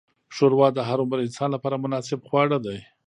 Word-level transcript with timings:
ښوروا 0.35 0.67
د 0.73 0.79
هر 0.89 0.99
عمر 1.03 1.17
انسان 1.27 1.49
لپاره 1.55 1.81
مناسب 1.83 2.19
خواړه 2.29 2.57
ده. 2.65 2.75